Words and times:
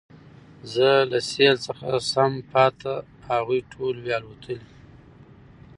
زه 0.73 0.89
له 1.11 1.19
سېل 1.31 1.55
څخه 1.67 1.89
سم 2.11 2.31
پاته 2.51 2.93
هغوی 3.29 3.59
ټول 3.73 3.95
وي 4.03 4.13
الوتلي 4.19 4.67